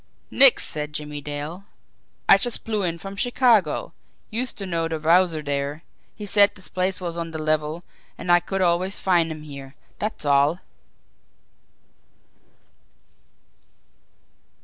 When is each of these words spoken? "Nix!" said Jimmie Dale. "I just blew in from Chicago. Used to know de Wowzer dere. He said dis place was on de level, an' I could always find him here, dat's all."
"Nix!" 0.31 0.65
said 0.65 0.93
Jimmie 0.93 1.21
Dale. 1.21 1.63
"I 2.27 2.39
just 2.39 2.63
blew 2.63 2.81
in 2.81 2.97
from 2.97 3.15
Chicago. 3.15 3.93
Used 4.31 4.57
to 4.57 4.65
know 4.65 4.87
de 4.87 4.97
Wowzer 4.97 5.43
dere. 5.43 5.83
He 6.15 6.25
said 6.25 6.55
dis 6.55 6.69
place 6.69 6.99
was 6.99 7.15
on 7.15 7.29
de 7.29 7.37
level, 7.37 7.83
an' 8.17 8.31
I 8.31 8.39
could 8.39 8.63
always 8.63 8.97
find 8.97 9.31
him 9.31 9.43
here, 9.43 9.75
dat's 9.99 10.25
all." 10.25 10.57